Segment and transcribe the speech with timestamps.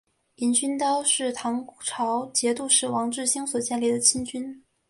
[0.37, 4.63] 银刀军是唐朝节度使王智兴所建立的亲军。